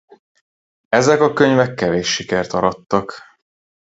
Ezek 0.89 1.21
a 1.21 1.33
könyvek 1.33 1.73
kevés 1.73 2.13
sikert 2.13 2.53
arattak. 2.53 3.21